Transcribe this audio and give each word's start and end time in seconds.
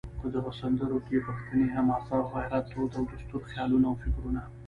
په 0.19 0.27
دغو 0.33 0.51
سندرو 0.59 0.97
کې 1.07 1.25
پښتني 1.27 1.67
حماسه 1.75 2.11
او 2.19 2.25
غیرت، 2.33 2.65
دود 2.73 2.91
او 2.97 3.03
دستور، 3.11 3.41
خیالونه 3.51 3.85
او 3.89 3.95
فکرونه 4.01 4.41